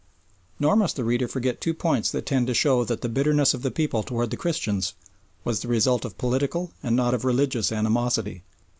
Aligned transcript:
Nor 0.59 0.75
must 0.77 0.95
the 0.95 1.03
reader 1.03 1.27
forget 1.27 1.61
two 1.61 1.75
points 1.75 2.09
that 2.09 2.25
tend 2.25 2.47
to 2.47 2.55
show 2.55 2.83
that 2.83 3.01
the 3.01 3.07
bitterness 3.07 3.53
of 3.53 3.61
the 3.61 3.69
people 3.69 4.01
towards 4.01 4.31
the 4.31 4.35
Christians 4.35 4.95
was 5.43 5.59
the 5.59 5.67
result 5.67 6.05
of 6.05 6.17
political 6.17 6.71
and 6.81 6.95
not 6.95 7.13
of 7.13 7.23
religious 7.23 7.71
animosity. 7.71 8.41